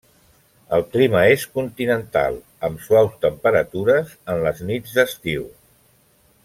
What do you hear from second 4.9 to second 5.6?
d'estiu.